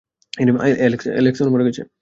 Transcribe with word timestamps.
Alex, 0.33 1.39
ওরা 1.41 1.51
মরে 1.51 1.65
গেছে! 1.67 1.81